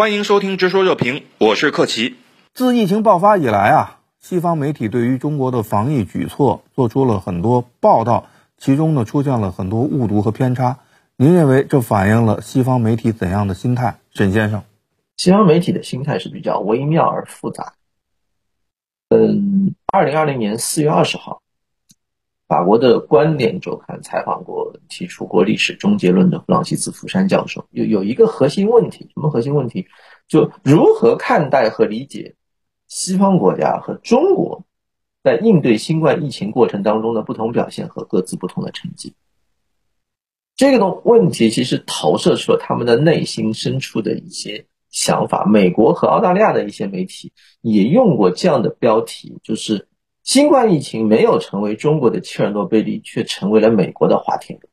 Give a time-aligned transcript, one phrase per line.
[0.00, 2.16] 欢迎收听《直说热评》，我是克奇。
[2.54, 8.26] 自疫情爆发以来啊，西方媒体对于中国的防疫举措做出了很多报道，
[8.56, 10.78] 其中呢出现了很多误读和偏差。
[11.18, 14.62] 您认为这反映了西方媒体怎样的心态，沈先生？
[15.18, 17.74] 西方媒体的心态是比较微妙而复杂。
[19.10, 21.42] 嗯，二零二零年四月二十号，
[22.50, 29.86] 法国的观点周刊采访过提出过历史终结论的弗朗西斯·福山教授，有有一个核心问题，什么核心问题？
[30.26, 32.34] 就如何看待和理解
[32.88, 34.64] 西方国家和中国
[35.22, 39.14] 在应对新冠疫情过程当中的不同表现和各自不同的成绩？
[40.56, 45.44] 这个东问题其实投射出了他们的内心深处的一些想法。
[45.44, 49.86] 美国和澳大利亚的一些媒体也用过这样的标题，就是
[50.22, 54.68] 新冠疫情没有成为中国的切尔诺贝利，却成为了美国的滑铁卢。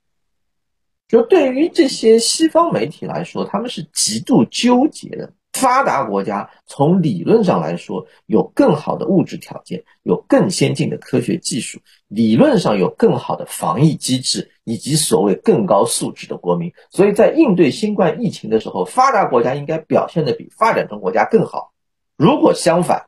[1.08, 5.34] 就对于这些西方媒体来说，他们是极度纠结的。
[5.54, 16.72] 发达国家从理论上来说有更好的物质条件，有更先进的科学技术，理论上有更好的防疫机制，以及所谓更高素质的国民。
[16.92, 21.74] 所以在应对新冠疫情的时候，发达国家应该表现的比发展中国家更好。
[22.18, 23.08] 如果相反，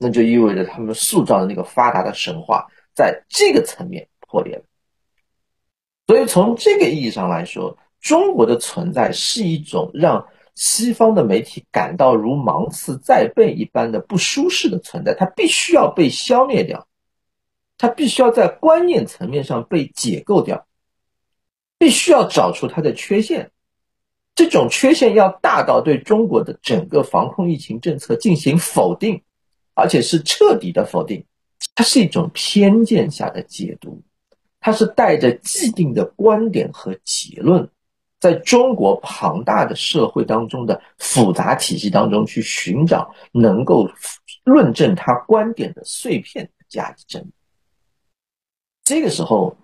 [0.00, 4.64] 那就意味着他们塑造的那个发达的神话在这个层面破裂了。
[6.08, 10.26] 所以从这个意义上来说，中国的存在是一种让。
[10.56, 16.86] 西方的媒体感到如芒刺在背一般的不舒适的存在，它必须要被消灭掉，
[17.78, 20.66] 它必须要在观念层面上被解构掉，
[21.78, 23.52] 必须要找出它的缺陷，
[24.34, 29.22] 这种缺陷要大到对中国的整个防控疫情政策进行否定，
[29.80, 31.24] 而且是彻底的否定，
[31.74, 34.02] 它是一种偏见下的解读，
[34.60, 37.68] 它是带着既定的观点和结论。
[38.18, 43.90] 在中国庞大的社会当中的复杂体系当中去寻找能够
[44.44, 47.32] 论证他观点的碎片加以证明。
[48.84, 49.56] 这个时候，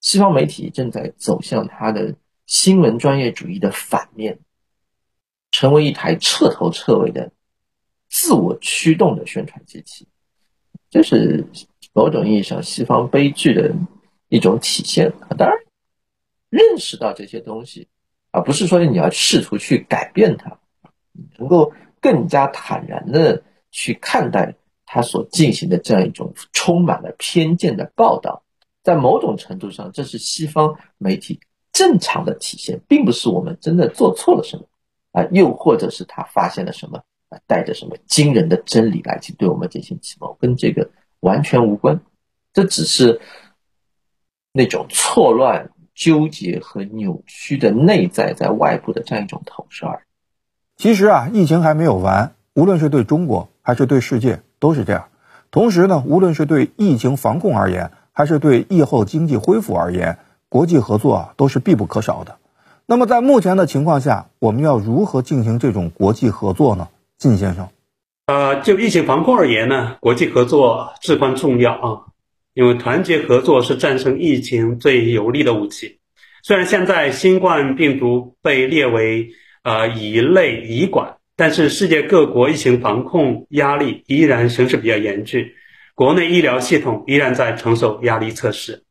[0.00, 2.16] 西方媒体正在走向他的
[2.46, 4.40] 新闻专业主义的反面，
[5.52, 7.30] 成为一台彻头彻尾的
[8.18, 10.08] 自我驱动的宣传机器。
[10.88, 11.44] 这是
[11.92, 13.74] 某种意义上西方悲剧的
[14.28, 15.12] 一种体现！
[15.36, 15.58] 当然。
[16.48, 17.88] 认识到这些东西，
[18.30, 20.58] 而不是说你要试图去改变它，
[21.36, 24.54] 能够更加坦然的去看待
[24.86, 28.44] 他所进行的这样一种充满了偏见的报道，
[28.82, 31.40] 在某种程度上，这是西方媒体
[31.72, 34.64] 正常的体现，并不是我们真的做错了什么
[35.10, 37.02] 啊，又或者是他发现了什么，
[37.46, 42.00] 带着什么惊人的真理来去对我们进行启蒙，跟这个完全无关，
[42.52, 43.20] 这只是
[44.52, 45.70] 那种错乱。
[45.98, 50.04] 纠结和扭曲的内在在外部的这样一种投射而已。
[50.76, 55.08] 其实啊，疫情还没有完，无论是对中国还是对世界都是这样。
[55.50, 60.18] 同时呢，无论是对疫情防控而言，还是对疫后经济恢复而言，
[60.50, 62.36] 国际合作啊都是必不可少的。
[62.84, 66.88] 那么在目前的情况下，我们要如何进行这种国际合作呢？
[67.18, 67.68] 靳先生，
[68.26, 72.00] 呃，就疫情防控而言呢，国际合作至关重要啊。
[72.52, 75.98] 因为团结合作是战胜疫情最有力的武器。
[76.42, 79.30] 虽然现在新冠病毒被列为
[79.62, 85.50] 呃乙类乙管，但是世界各国疫情防控压力依然形势比较严峻，
[85.94, 88.84] 国内医疗系统依然在承受压力测试。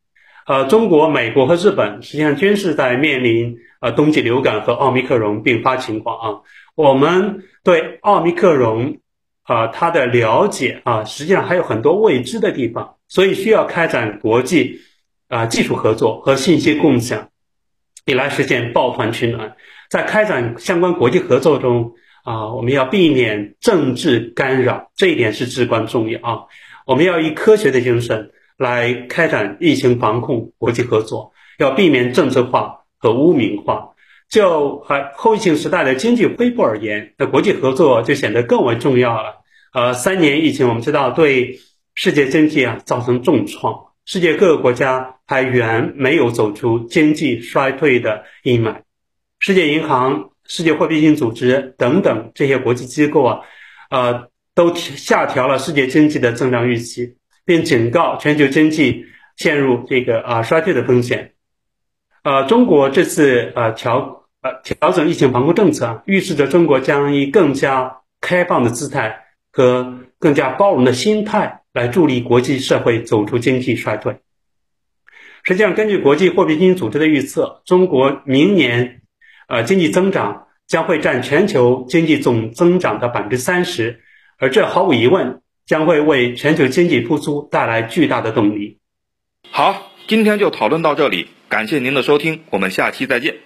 [0.46, 6.42] 呃，中国、美国和日本实际上均是在面临呃冬季流感和奥密克戎并发情况啊。
[6.74, 8.98] 我们对奥密克戎
[9.44, 12.96] 啊它的了解啊，实际上还有很多未知的地方。
[13.08, 14.82] 所以需要开展国际
[15.28, 17.30] 啊技术合作和信息共享，
[18.08, 19.56] 以来实现抱团取暖。
[19.92, 26.40] 在开展相关国际合作中啊，我们要避免政治干扰，这一点是至关重要啊。
[26.88, 33.90] 我们要以科学的精神来开展疫情防控国际合作，要避免政治化和污名化。
[34.30, 39.42] 就还后疫情时代的经济恢复而言，那国际合作就显得更为重要了。
[39.74, 41.60] 呃，三年疫情，我们知道对。
[41.98, 43.74] 世界经济啊造成重创，
[44.04, 48.82] 世界各个国家还远没有走出经济衰退的阴霾。
[49.40, 53.40] 世界银行、世界货币基金组织等等这些国际机构啊，
[53.90, 57.16] 呃，都下调了世界经济的增长预期，
[57.46, 59.06] 并警告全球经济
[59.38, 61.35] 陷入这个啊衰退的风险。
[62.26, 71.62] 呃，中国这次呃调呃调整疫情防控政策，预示着中国将以更加开放的姿态和更加包容的心态。
[71.76, 74.20] 来助力国际社会走出经济衰退。
[75.44, 79.02] 实际上，根据国际货币基金组织的预测，中国明年，
[79.50, 84.00] 呃，经济增长将会占全球经济总增长的百分之三十，
[84.38, 88.80] 而这毫无疑问将会为全球经济复苏带来巨大的动力。
[89.52, 93.38] 好，今天就讨论到这里，感谢您的收听，我们下期再见。